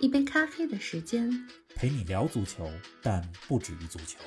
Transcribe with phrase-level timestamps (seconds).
[0.00, 1.30] 一杯咖啡的时间，
[1.74, 2.68] 陪你聊足球，
[3.02, 4.18] 但不止于足球。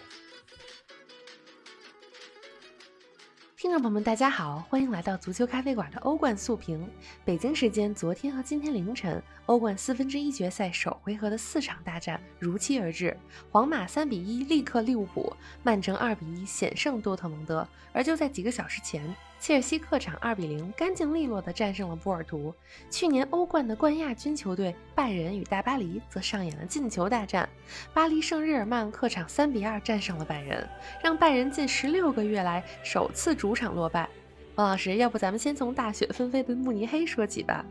[3.58, 6.88] 听众朋友们，大家好，欢迎来到足球咖啡馆的欧冠速评。
[7.25, 13.17] 北京时间昨天和今天凌晨，欧冠四分之一决赛首回合的四场大战如期而至，
[13.50, 17.67] 皇马三比一力克利物浦，曼城二比一险胜多特蒙德。
[17.91, 22.53] 而就在几个小时前，切尔西客场二比零干净利落地战胜了波尔图。
[22.89, 27.48] 去年欧冠的冠亚军球队拜仁与大巴黎则上演了进球大战，
[27.94, 30.67] 巴黎圣日耳曼客场三比二战胜了拜仁，
[31.03, 34.09] 让拜仁近十六个月来首次主场落败。
[34.56, 37.63] 王老师，要不咱们先从大雪纷飞的慕尼黑说起吧？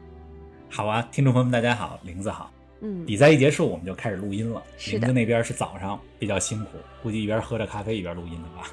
[0.68, 2.52] 好啊，听众朋友们，大家好，玲子好。
[2.80, 4.62] 嗯，比赛一结束，我们就开始录音了。
[4.76, 8.68] 是的玲子那边是早上比较辛苦，估计一边喝着咖啡一边录音的吧。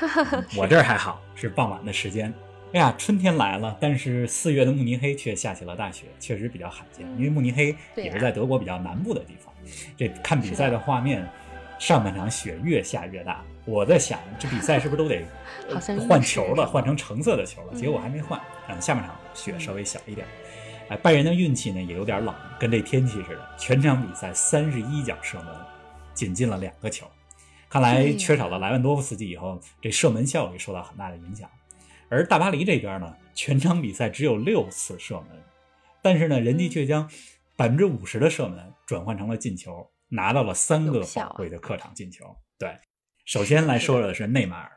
[0.56, 2.32] 我这儿还好，是傍晚的时间。
[2.72, 7.06] 哎呀，春天来了，但是四月的慕尼黑却下起了大雪，确实比较罕见。
[7.16, 9.54] 因为慕尼黑也是在德国比较南部的地方。
[9.96, 11.26] 这看比赛的画面，
[11.78, 13.42] 上半场雪越下越大。
[13.64, 15.24] 我在想，这比赛是不是都得
[16.06, 17.68] 换球了，换成橙色的球了？
[17.72, 20.26] 嗯结果还没换，嗯，下半场雪稍微小一点。
[20.88, 25.46] 哎，拜仁的运气呢也有点冷，跟这天气似的，全场比赛三十一脚射门，
[26.14, 27.06] 仅进了两个球。
[27.68, 31.50] 看来缺少了莱万多夫斯基以后，这射门效率受到很大的影响。
[32.08, 35.42] 而大巴黎这边呢，全场比赛只有六次射门，
[36.00, 37.10] 但是呢，人家却将
[37.56, 42.36] 百分之五十的射门转换成了进球，拿到了三个宝贵的客场进球。
[42.56, 42.78] 对，
[43.24, 44.70] 首先来说说的是内马尔，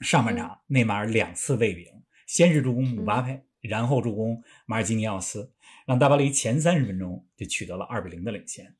[0.00, 1.86] 上半场内马尔两次喂饼，
[2.26, 5.52] 先是助攻姆巴佩，然后助攻马尔基尼奥斯，
[5.84, 8.76] 让大巴黎前三十分钟就取得了二比零的领先。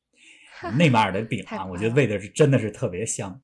[0.76, 3.40] 内马尔的饼啊，我觉得味的是真的是特别香。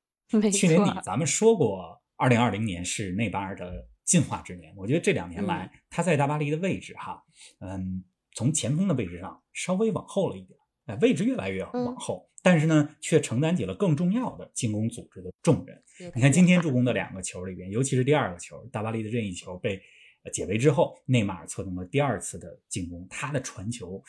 [0.53, 4.73] 去年底咱们说过，二零二零年是内马尔的进化之年。
[4.77, 7.23] 我觉得这两年来，他在大巴黎的位置哈，
[7.61, 8.05] 嗯，
[8.35, 15.83] 从前锋的位置上稍微往后了一点，哎，位置越来越往后，但是呢，却承担起了更重要的进攻组织的重任。
[16.15, 19.81] 你看今天 助攻的两个球里边，尤其是第二个球，大巴黎的任意球被
[20.25, 24.03] 呃解围之后，内马尔策动了第二次的进攻，他的传球，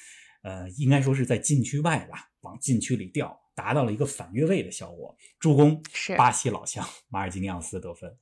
[0.44, 8.16] 呃，应该说是在禁区外吧，往禁区里调，达到了一个反越位的效果，助攻是巴西老乡马尔基尼奥斯得分。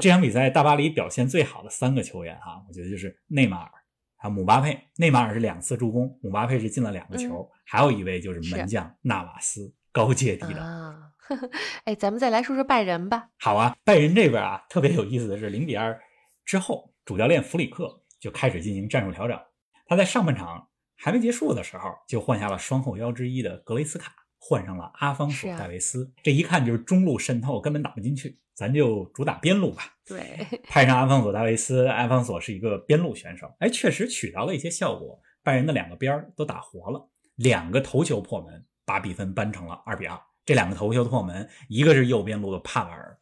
[0.00, 3.70] 这场比赛，大巴黎表现最好的三个球员哈，我觉得就是内马尔，
[4.16, 4.78] 还有姆巴佩。
[4.96, 10.62] 内马尔是两次助攻，姆巴佩是进了两个球，还有一位就是门将纳瓦斯，高阶地的。
[10.62, 11.10] 啊，
[11.84, 13.30] 哎，咱们再来说说拜仁吧。
[13.38, 15.98] 好啊，拜仁这边啊，特别有意思的是，零比二
[16.44, 19.40] 之后，主教练弗里克就开始进行战术调整。
[19.86, 20.68] 他在上半场
[21.02, 26.12] 还没结束的时候，就换下了双后腰之一的格雷斯卡，换上了阿方索戴维斯。
[26.22, 29.82] 这一看就是中路渗透，根本打不进去，咱就主打边路吧。
[30.06, 35.20] 对， 派上阿方索戴维斯，阿方索是一个边路选手，哎，确实取到了一些效果。
[35.42, 40.16] 拜仁的两个边儿都打活了，两个头球破门，把比分扳成了二比二。
[40.44, 43.18] 这两个头球破门，一个是右边路的帕瓦尔，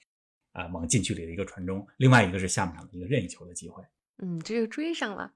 [0.52, 3.82] 啊、往禁区里的一个传中；另外一个是下半场的一个任意球的机会。
[4.22, 5.32] 嗯，这就追上了。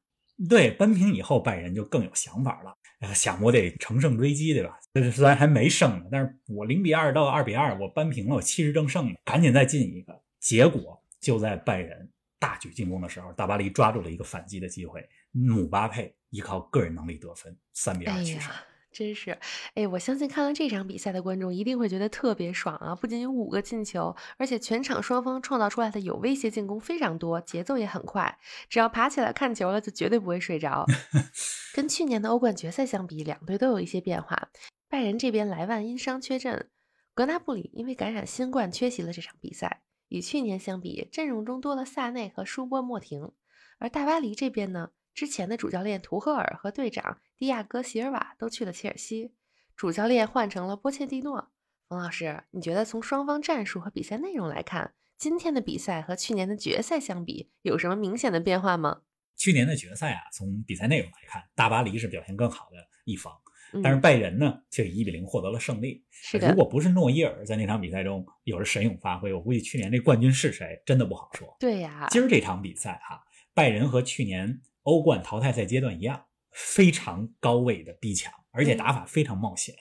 [0.49, 4.79] 对，扳平以后，拜仁就更有想法了，呃想我得乘胜追击，对吧？
[4.93, 10.21] 这虽然还没胜呢，但是我零比二到二比二，我扳平了，我气势正盛呢，赶紧再进一个。
[10.41, 18.51] 结果就在拜仁大举进攻的时候，大巴黎抓住了一个反击的机会，姆巴佩依靠个人能力得分，三比哎二取胜。
[18.51, 18.63] 呀，
[18.95, 19.37] 真是，
[19.75, 22.95] 哎，我相信看了这场比赛的观众一定会觉得特别爽啊！
[22.95, 28.39] 不仅有五个进球，而且全场双方创造出来的有威胁进攻非常多，节奏也很快。
[28.69, 30.87] 只要爬起来看球了，就绝对不会睡着。
[31.75, 34.49] 跟去年的欧冠决赛相比，两队都有一些变化。
[34.89, 36.71] 拜仁这边莱万因伤缺阵，
[37.15, 39.83] 格纳布里因为感染新冠缺席了这场比赛。
[40.09, 43.33] 与去年相比，阵容中多了萨内和舒波莫廷。
[43.79, 49.33] 而大巴黎这边呢，之前的主教练图赫尔和队长迪亚哥席尔瓦都去了切尔西，
[49.77, 51.51] 主教练换成了波切蒂诺。
[51.89, 59.03] 冯老师，你觉得从双方战术和比赛内容来看，今天的比赛和去年的决赛相比，有什么明显的变化吗？
[59.37, 63.33] 去年的决赛啊，从比赛内容来看，大巴黎是表现更好的一方，
[63.73, 66.05] 嗯、但是拜仁呢，却以一比零获得了胜利。
[66.11, 71.57] 是的，如果不是诺伊尔在那场比赛中有着神勇发挥，我估计去年这冠军是谁，真的不好说。
[71.59, 73.23] 对呀，今儿这场比赛哈、
[73.53, 76.25] 拜仁和去年欧冠淘汰赛阶段一样，
[76.55, 79.75] 非常高位的逼抢，而且打法非常冒险。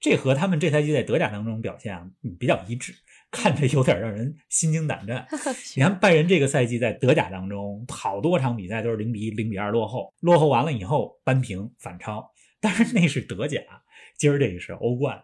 [0.00, 2.08] 这和他们这赛季在德甲当中表现啊
[2.38, 2.94] 比较一致，
[3.30, 5.26] 看着有点让人心惊胆战。
[5.76, 13.60] 你看拜仁这个赛季在德甲当中，好多场比赛都是零比一、零比二落后，落后完了以后扳平反超，但是那是德甲，
[14.16, 15.22] 今儿这个是欧冠，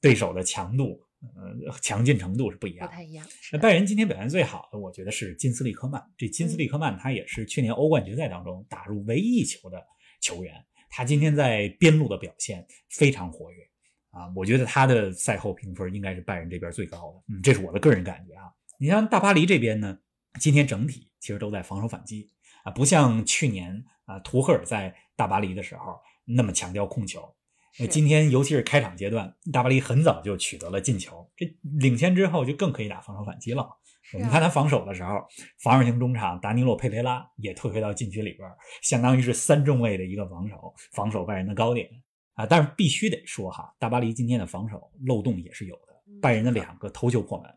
[0.00, 1.00] 对手的强度。
[1.36, 3.26] 呃，强劲程度是不一样，不太一样。
[3.52, 6.02] 那拜仁今天表现最好的，我觉得是金斯利科曼。
[6.16, 9.78] 这金斯利科曼他也是去年欧冠决赛当中打入唯一一球的
[10.20, 10.54] 球员。
[10.88, 13.62] 他今天在边路的表现非常活跃
[14.10, 14.32] 啊！
[14.34, 17.34] 我觉得他的赛后评分应该是拜仁这边最高的。
[17.34, 18.50] 嗯，这是我的个人感觉啊。
[18.78, 19.98] 你像大巴黎这边呢，
[20.40, 22.28] 今天整体其实都在防守反击
[22.64, 27.32] 啊，不像去年啊图赫尔在大巴黎的时候那么强调控球。
[27.78, 33.78] 那今天，尤其是开场阶段，大巴黎很早就取得了进球，这领先之后就更可以打防守反击了。
[34.14, 35.20] 我们看他防守的时候，
[35.58, 38.48] 防守型中场达尼洛·佩雷拉也退回到禁区里边，
[38.82, 41.88] 相当于是三中卫的一个防守，防守拜仁的高点
[42.34, 42.44] 啊。
[42.44, 46.20] 但是必须得说哈，大巴黎今天的防守漏洞也是有的。
[46.20, 47.48] 拜仁的两个头球破门，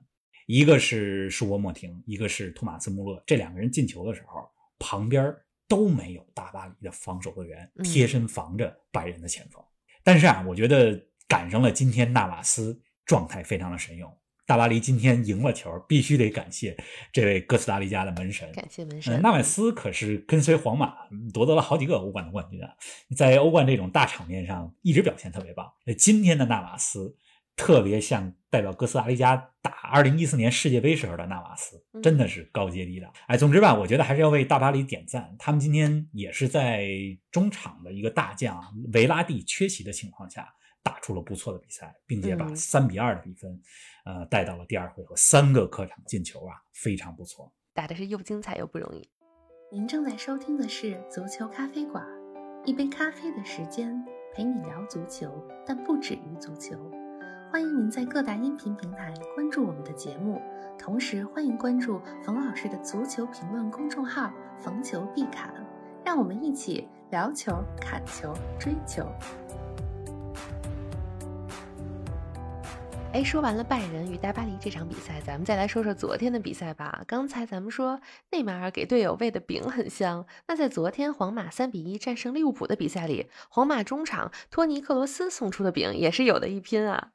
[0.46, 4.48] 一个是舒波莫廷，一个是托马斯·穆勒，这两个人进球的时候，
[4.78, 5.36] 旁边
[5.68, 9.64] 都没有大巴黎的防守队员贴身防着拜仁的前锋。
[10.04, 14.16] 但是啊，我觉得赶上了今天纳瓦斯状态非常的神勇，
[14.46, 16.78] 大巴黎今天赢了球，必须得感谢
[17.12, 18.52] 这位哥斯达黎加的门神。
[18.52, 19.22] 感谢门神。
[19.22, 20.94] 纳瓦斯可是跟随皇马
[21.34, 22.70] 夺得了好几个欧冠的冠军啊，
[23.16, 25.72] 在欧冠这种大场面上一直表现特别棒。
[25.86, 27.18] 那今天的纳瓦斯。
[27.56, 33.14] 特别像代表哥斯达黎加打2014年世界杯时候的纳瓦斯，真的是高阶低档。
[33.28, 35.36] 哎，总之吧，我觉得还是要为大巴黎点赞。
[35.38, 36.88] 他们今天也是在
[37.30, 38.60] 中场的一个大将
[38.92, 40.52] 维拉蒂缺席的情况下，
[40.84, 43.60] 打出了不错的比赛，并且把三比二的比分，
[44.06, 47.52] 呃，带到了第二回合，三个客场进球啊，非常不错。
[47.74, 49.10] 打的是又精彩又不容易。
[49.72, 52.06] 您正在收听的是足球咖啡馆，
[52.66, 54.00] 一杯咖啡的时间
[54.36, 55.32] 陪你聊足球，
[55.66, 56.76] 但不止于足球。
[57.52, 60.42] 欢迎您在各大音频平台关注我们的节目，
[60.78, 64.32] 同时欢迎关注冯老师的足球评论公众号
[64.62, 65.54] “冯球必侃”，
[66.04, 69.08] 让我们一起聊球、砍球、追球。
[73.14, 77.04] 哎，说完了拜仁与大巴黎这场比赛，咱们再来说说昨天的比赛吧。
[77.06, 78.02] 刚才咱们说
[78.32, 87.12] 内马尔给队友喂的饼很香，那在昨天皇马三比一战胜利物浦的比赛里，皇马中场托尼克罗斯送出的饼也是有的一拼啊。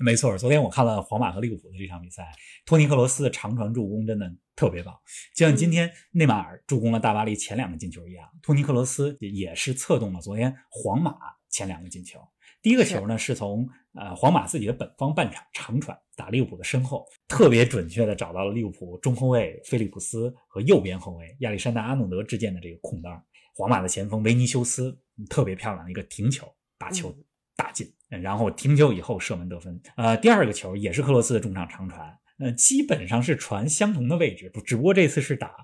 [0.00, 2.32] 没错，昨天我看了皇马和利物浦的这场比赛，
[2.66, 4.92] 托尼克罗斯的长传助攻真的特别棒，
[5.36, 11.14] 就像今天内马尔助攻了大巴黎前两个进球一样，托尼克罗斯也是策动了昨天皇马
[11.48, 12.18] 前两个进球。
[12.62, 23.22] 第一个球呢是从呃皇马自己的本方半场长传打利物浦的身后，特别准确的找到了利物浦中后卫菲利普斯和右边后卫亚历山大阿诺德之间的这个空档，
[23.54, 24.98] 皇马的前锋维尼修斯
[25.28, 26.46] 特别漂亮的一个停球
[26.78, 27.14] 把球
[27.56, 27.90] 打进。
[28.08, 29.80] 然后停球以后射门得分。
[29.96, 35.54] 呃，第二个球也是克罗斯的中场长传，呃，基本上是传相同的位置，不，只不过这次是打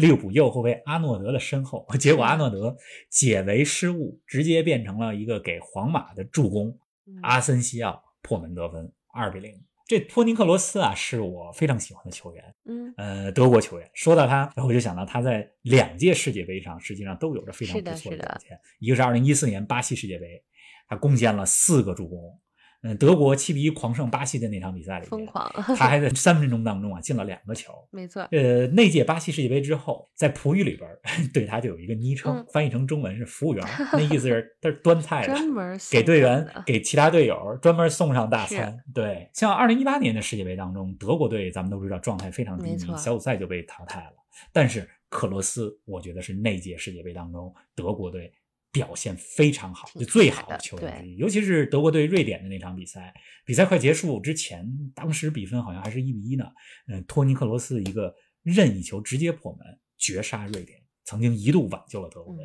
[0.00, 2.76] 利物浦右后卫阿诺德的身后， 结果阿诺德
[3.10, 6.78] 解围失误，直接变成了一个给皇马的助攻。
[7.22, 9.52] 阿森西奥破门得分，二比零。
[9.86, 13.90] 这托尼克罗斯啊，是我非常喜欢的球员，嗯，呃，德国球员。
[13.92, 20.42] 说到他，我就想到他在两届世界杯上实际上都有着非常不错的表现，一个是二零一四年巴西世界杯。
[20.86, 22.38] 他贡献了四个助攻，
[22.86, 28.28] 嗯，德国七比一狂胜巴西的那场比赛里，疯狂，他还在三分钟当中啊进了两个球， 没错。
[28.30, 30.86] 呃，那届巴西世界杯之后，在葡语里边
[31.32, 33.64] 对他就有一个昵称，翻译成中文是“服务员
[33.94, 38.78] ”，那意思是他是端菜的，专门给队员、给其他队友专门送上大餐。
[38.94, 44.12] 对，像二零一八年的世界杯当中，德国队咱们都知道状态非常低迷，小组赛就被淘汰了。
[44.52, 48.30] 但是克罗斯，我觉得是那届世界杯当中德国队。
[48.74, 51.16] 表现非常好，就最好的球员之一。
[51.16, 53.14] 尤其是德国对瑞典的那场比赛，
[53.46, 56.44] 比赛快结束之前，当时比分好像还是一比一呢。
[56.88, 58.12] 嗯，托尼克罗斯一个
[58.42, 59.60] 任意球直接破门，
[59.96, 62.44] 绝杀瑞典，曾经一度挽救了德国队。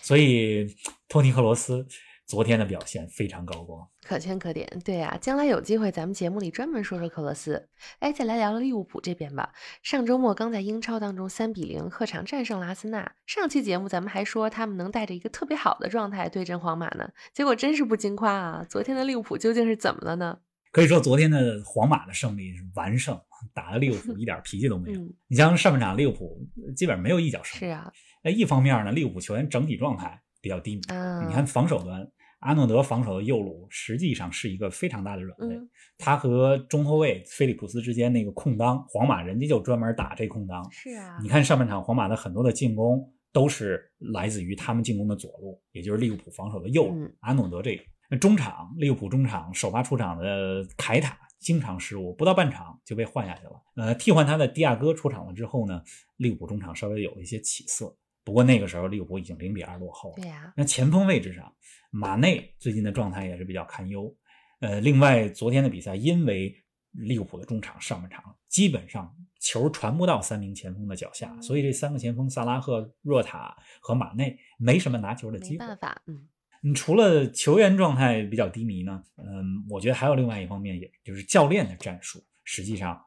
[0.00, 0.66] 所以，
[1.08, 1.84] 托尼克罗斯。
[2.26, 4.66] 昨天的表现非常高光，可圈可点。
[4.82, 7.68] 对啊，将来有机会咱们节目里专门说说克罗斯。
[7.98, 9.52] 哎，再来聊聊利物浦这边吧。
[9.82, 13.12] 上周末刚在英超当中三比零客场战胜了阿森纳。
[13.26, 18.66] 上期节目咱们还说他们能带着一个特别好的状态对阵皇马呢，结果真是不经夸啊！
[18.68, 20.38] 昨天的利物浦究竟是怎么了呢？
[20.72, 23.20] 可以说昨天的皇马的胜利是完胜，
[23.52, 25.00] 打的利物浦一点脾气都没有。
[25.28, 26.40] 你像上半场利物浦
[26.74, 27.58] 基本上没有一脚胜。
[27.58, 27.92] 是啊。
[28.22, 30.22] 那一方面呢，利物浦球员整体状态。
[30.44, 30.82] 比较低迷。
[31.26, 32.06] 你看防守端，
[32.40, 35.58] 阿诺德防守的右路实际上是一个非常大的软肋。
[35.96, 40.70] 他和中后卫菲利普斯之间那个空当，皇马人家就专门打这空当。
[40.70, 47.10] 是啊，你看上半场皇马的很多的进攻都是来自于他们进攻的左路，也就是利物浦防守的右路。
[47.20, 47.74] 阿诺德这
[48.10, 53.52] 个，中场利物浦中场首发出场的凯塔经常失误，不到半场就被换下去了。
[53.76, 55.82] 呃，替换他的迪亚哥出场了之后呢，
[56.18, 57.96] 利物浦中场稍微有一些起色。
[58.24, 60.16] 不过那个时候利物浦已经零比二落后了。
[60.16, 61.54] 对呀，那前锋位置上，
[61.90, 64.12] 马内最近的状态也是比较堪忧。
[64.60, 66.54] 呃，另外昨天的比赛，因为
[66.92, 75.58] 利物浦的中场上半场基本上球传不到三名前锋的脚下，所以这三个前锋萨拉赫、若塔和马内没什么拿球的机会。
[75.58, 76.26] 没办法，嗯。
[76.62, 82.24] 你除了球员状态比较低迷呢，嗯，我觉得还有另外一方面，也就是教练的战术。
[82.42, 82.98] 实际上，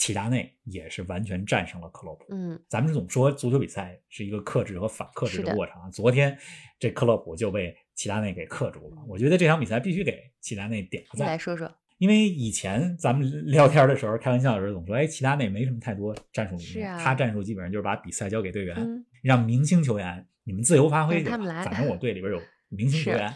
[0.00, 2.24] 齐达内也是完全战胜了克洛普。
[2.30, 5.90] 嗯，咱们总说足球比赛是一个克制和反克制的过程啊。
[5.90, 6.34] 昨天
[6.78, 8.96] 这克洛普就被齐达内给克住了。
[9.06, 11.28] 我觉得这场比赛必须给齐达内点个赞。
[11.28, 21.62] 来说说，因为以前咱们聊天的时候开玩笑的时候总说，哎，齐达内没什么太多战术理念，他战术基本上就是把比赛交给队员，让明星球员你们自由发挥，他们来。
[21.62, 22.40] 反正我队里边有。
[22.72, 23.34] 明星 球员，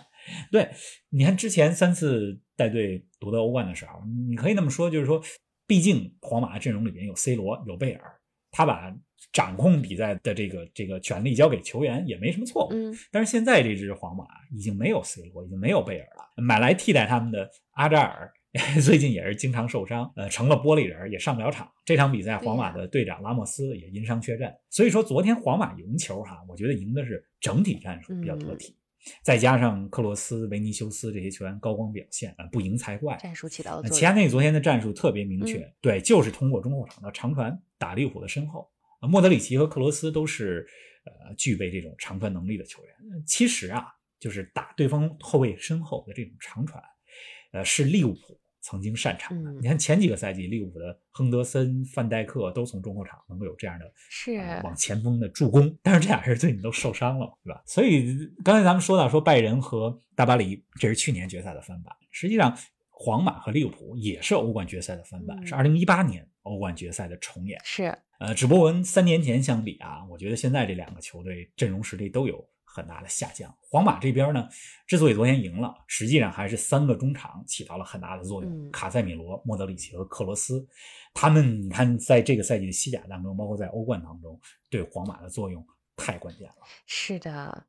[0.53, 0.71] 对，
[1.11, 5.21] 你看之前三次带队夺得欧冠的时候，你可以那么说，就是说，
[5.67, 8.95] 毕竟皇马阵容里边有 C 罗，有贝尔，他把
[9.33, 12.73] 掌控比赛的这个这个权利交给球员也没什么错误。
[12.73, 18.33] 嗯，但是现在这支皇马已经没有 C 罗，已经没有贝尔了，买来替代他们的阿扎尔
[18.85, 21.69] 最近也是经常受伤，呃，成了玻璃人，也上不了场。
[21.85, 24.49] 这场比赛，皇马的队长拉莫斯也因伤缺阵。
[24.71, 28.77] 所以说，昨天皇马赢球哈，我觉得赢的是整体战术比较得体。
[29.23, 33.17] 再加上克罗斯、维尼修斯这些球员高光表现，啊不赢才怪。
[33.17, 33.97] 战术起到了作用。
[33.97, 38.71] 齐达内昨天的战术特别明确，对，就是通过中后场的长传打利物浦的身后。
[39.01, 40.67] 莫德里奇和克罗斯都是
[41.05, 42.95] 呃具备这种长传能力的球员。
[43.27, 43.85] 其实啊，
[44.19, 46.83] 就是打对方后卫身后的这种长传，
[47.53, 48.41] 呃，是利物浦。
[48.65, 57.63] 曾经擅长的，你看前几个赛季，利物浦的亨德森、范戴克都从中后场能够有这样的是往前锋的助攻，但是这俩人最近都受伤了，对吧？
[57.67, 61.95] 所以刚才咱们说到说拜仁和大巴黎，这是去年决赛的翻版。
[62.11, 62.57] 实际上，
[62.89, 67.61] 皇马和利物浦也是欧冠决赛的翻版，是二零一八年欧冠决赛的重演。
[67.63, 72.43] 是呃，只不过跟三年前相比啊，我觉得现在这两个球队阵容实力都有。
[72.75, 73.57] 很大的下降。
[73.71, 74.49] 皇马这边呢，
[74.85, 78.71] 之所以昨天赢了，实际上还是三个中场起到了很大的作用。
[78.73, 80.67] 卡塞米罗、莫德里奇和克罗斯，
[81.15, 85.65] 他们你看，在这个赛季的西甲当中，包括在欧冠当中，对皇马的作用
[85.95, 86.57] 太关键了。
[86.87, 87.67] 是的，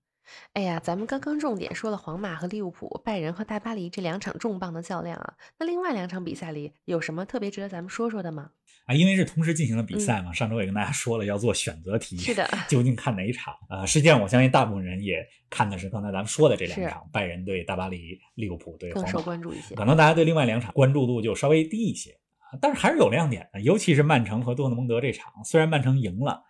[0.53, 8.51] 哎呀，咱们刚刚重点说了皇马和利物浦、拜仁和大巴黎这两场重磅的较量啊，那另外两场比赛里有什么特别值得咱们说说的吗？
[8.85, 13.53] 啊，因为是同时进行的比赛嘛，上周也跟大家说了要做选择题，是的，究竟看哪一场？
[13.69, 19.73] 呃，实际上我相信大部分人也看的是刚才咱们说的这两场，拜仁对大巴黎，利物浦对皇马，更受关注一些。
[19.73, 26.43] 可能大家对另外两场关注度就稍微低一些啊，但是还是有亮点的，尤其是曼城和多特蒙德这场，虽然曼城赢了，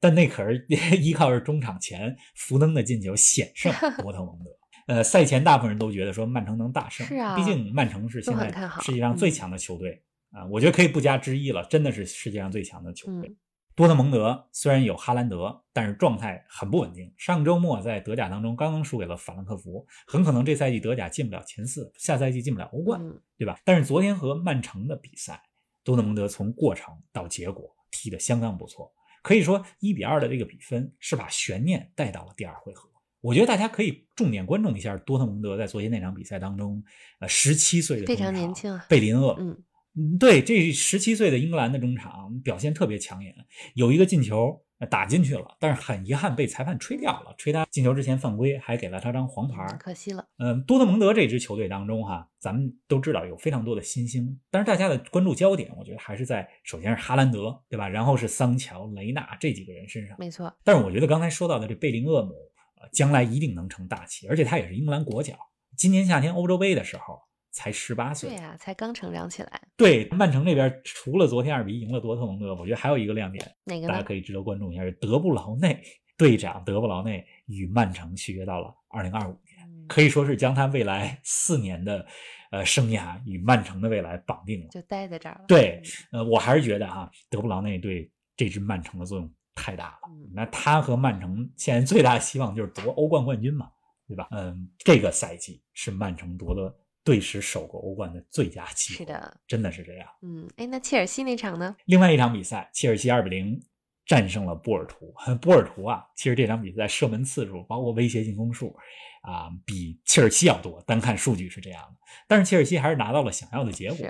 [0.00, 0.66] 但那可是
[1.00, 4.50] 依靠着中场前福登的进球险胜 多特蒙德。
[4.86, 10.02] 呃，赛前大部分人都觉得说曼城能大胜，是啊，毕竟曼城是现在世界上最强的球队。
[10.32, 13.36] 啊，我觉得可以不加之一了，真的是世界上最强的球队。
[13.76, 17.12] 多特蒙德虽然有哈兰德，但是状态很不稳定。
[17.16, 23.00] 上周末在德甲当中刚刚输给了法兰克福，很可能这赛季德甲进不了前四，下赛季进不了欧冠，
[23.38, 23.58] 对吧？
[23.64, 25.40] 但是昨天和曼城的比赛，
[25.82, 32.88] 多特蒙德从过程到结果踢得相当不错，可以说一比二的这个比分是把悬念带到了第二回合。
[33.20, 36.82] 我觉得大家可以重点关注一下多特蒙德在昨天那场比赛当中，
[37.18, 39.62] 呃，十七岁的非常年轻啊，贝林厄，嗯。
[39.96, 43.34] 嗯，对，这十七岁的英格兰的中场表现特别抢眼，
[43.74, 50.24] 有一个进球打进去了，但是很遗憾被裁判吹掉了，吹他进球之前犯规，还给了他张黄牌，可惜了。
[50.38, 57.88] 嗯，多特蒙德这支球队当中哈，咱们都知道有非常多的新星，但是大家的关注焦点，我觉得还是在首先是哈兰德，对吧？
[57.88, 60.52] 然后是桑乔、雷纳这几个人身上，没错。
[60.64, 62.32] 但是我觉得刚才说到的这贝林厄姆，
[62.80, 65.34] 呃，将来一定能成大器，而且他也是英格兰国脚，
[65.76, 67.20] 今年夏天欧洲杯的时候。
[67.50, 69.60] 才十八岁，对呀，才刚成长起来。
[69.76, 73.88] 对，曼城这边除了昨天二比一赢了多特蒙德，我觉得还有一个亮点，哪个？
[73.88, 75.82] 大家可以值得关注一下，是德布劳内
[76.16, 82.06] 队长德布劳内与曼城续约到了二零二五年，可以说是将他未来四年的
[82.52, 85.44] 呃生涯与曼城的未来绑定了，就待在这儿了。
[85.48, 90.10] 对，呃，我还是觉得哈，德布劳内对这支曼城的作用太大了。
[90.32, 93.70] 那他和曼城现在最大的希望就是夺欧冠冠军嘛，
[94.06, 94.28] 对吧？
[94.30, 96.72] 嗯，这个赛季是曼城夺得。
[97.10, 100.08] 队史首个欧冠的最佳机会，是的，真的是这样。
[100.22, 101.74] 嗯，哎，那切尔西那场呢？
[101.86, 103.60] 另外一场比赛，切尔西二比零
[104.06, 105.12] 战胜了波尔图。
[105.42, 108.76] 波尔图啊，其实这场比赛射门次数，包括威胁进攻数
[109.22, 110.80] 啊，比切尔西要多。
[110.86, 111.96] 单看数据是这样的，
[112.28, 114.06] 但是切尔西还是拿到了想要的结果。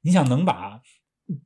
[0.00, 0.80] 你想能把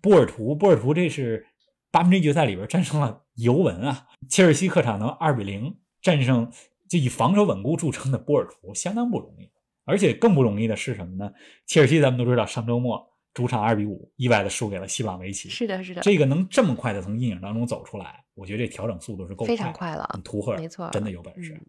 [0.01, 1.45] 波尔图，波尔图这是
[1.91, 6.49] 八分之一决赛里边战胜了尤文啊，切尔西客场能二比零战胜
[6.89, 9.51] 就以防守稳固著称的波尔图，相当不容易。
[9.85, 11.33] 而且更不容易的是什么呢？
[11.67, 15.49] 切尔西咱们都知道，上周末主场二比五意外的输给了西布朗维奇。
[15.49, 20.21] 是的，是的，这个能这么快的从阴影当中走出来，我觉得这调整速度是够非常快了。
[20.23, 21.61] 图赫尔没错，真的有本事。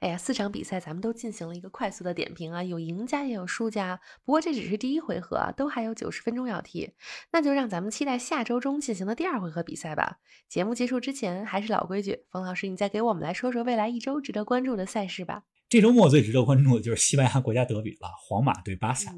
[0.00, 3.98] 哎呀，四场比赛咱们都进行了一个快速的点评啊，有赢家也有输家。
[4.22, 6.92] 不过这只是第一回合啊，都还有九十分钟要踢，
[7.32, 10.18] 那就让咱们期待下周中进行的第二回合比赛吧。
[10.46, 15.44] 节目结束之前，还是老规矩，冯老师，你再给我们来说说未来一周值得关注的赛事吧。
[15.72, 19.10] 这周末最值得关注的就是西班牙国家德比了，皇马对巴萨，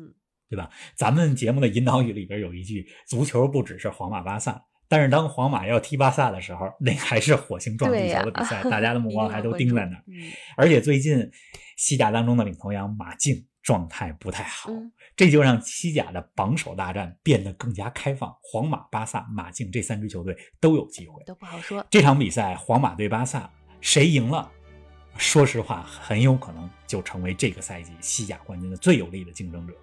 [0.49, 0.71] 对吧？
[0.95, 4.65] 咱们节目的引导语里边有一句：足球不只是皇马巴萨。
[4.87, 10.05] 但是当皇马要踢巴萨的时候，那还是火星撞地球的比赛，大家的目光还都盯在那儿。
[10.57, 11.29] 而且最近
[11.77, 14.71] 西甲当中的领头羊马竞状态不太好，
[15.17, 18.33] 这就让西甲的榜首大战变得更加开放。
[18.41, 21.85] 皇马、巴萨、马竞这三支球队都有机会，都不好说。
[21.91, 24.49] 这场比赛皇马对巴萨，谁赢了？
[25.17, 29.75] 说实话，很有可能就成为这个赛季西甲冠军的最有力的竞争者。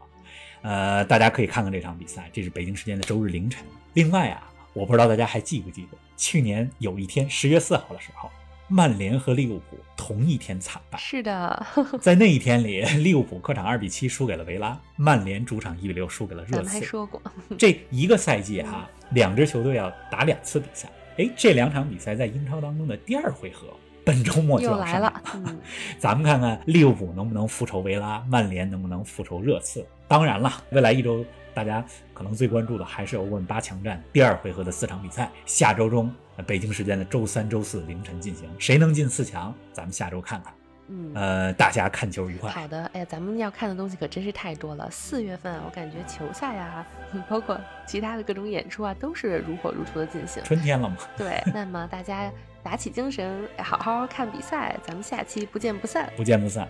[0.62, 3.66] 呃，大家可以看看这场比赛，这是北京时间的周日凌晨。
[3.94, 4.48] 另外啊。
[4.74, 8.32] 我不知道大家还记不记得，去年有一天十月四号的时候，
[8.70, 10.98] 曼联和利物浦同一天惨败。
[10.98, 11.68] 是的，
[12.00, 16.70] 在那一天里，利物浦客场二比七输给了维拉，曼联主场一比六输给了热刺。
[16.70, 17.22] 还说过，
[17.58, 20.90] 这一个赛季哈，两支球队要打两次比赛。
[21.18, 23.68] 哎，这两场比赛在英超当中的第二回合，
[24.04, 25.22] 本周末就要来了。
[26.00, 29.86] 咱们看看利物浦能不能复仇维拉，曼联能不能复仇热刺。
[30.08, 31.26] 当然了，未来一周。
[31.54, 36.10] 大家可能最关注的还是欧冠八强战第二回合的四场比赛，下周中
[36.48, 40.54] 北京时间的周三、周四凌晨进行，谁能进四强，咱们下周看看。
[40.92, 42.52] 嗯，呃，大家看球愉快。
[42.52, 44.90] 好的，哎呀，咱们要看的东西可真是太多了。
[44.92, 46.86] 四月份，我感觉球赛呀，
[47.30, 47.58] 包括
[47.88, 50.44] 其他的各种演出啊，都是如火如荼的进行。
[50.44, 50.98] 春天了嘛？
[51.18, 52.30] 对， 那么大家
[52.62, 56.12] 打起精神，好好看比赛，咱们下期不见不散。
[56.18, 56.68] 不见不散。